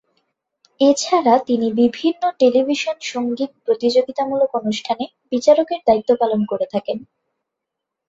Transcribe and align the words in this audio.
এছাড়া 0.81 1.33
তিনি 1.47 1.67
বিভিন্ন 1.81 2.21
টেলিভিশন 2.39 2.97
সঙ্গীত 3.11 3.51
প্রতিযোগিতামূলক 3.65 4.49
অনুষ্ঠানে 4.55 5.03
বিচারকের 5.31 5.79
দায়িত্ব 5.87 6.11
পালন 6.21 6.41
করে 6.45 6.65
থাকেন। 6.73 6.97